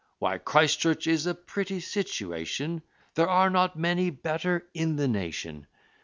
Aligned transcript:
Why, 0.17 0.39
Christ 0.39 0.79
Church 0.79 1.05
is 1.05 1.27
a 1.27 1.35
pretty 1.35 1.79
situation, 1.79 2.81
There 3.13 3.29
are 3.29 3.51
not 3.51 3.77
many 3.77 4.09
better 4.09 4.65
in 4.73 4.95
the 4.95 5.07
nation! 5.07 5.67